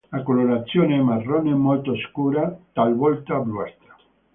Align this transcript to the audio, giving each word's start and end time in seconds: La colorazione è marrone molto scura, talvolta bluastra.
La 0.11 0.23
colorazione 0.23 0.95
è 0.95 0.99
marrone 0.99 1.53
molto 1.53 1.95
scura, 1.95 2.57
talvolta 2.73 3.37
bluastra. 3.39 3.95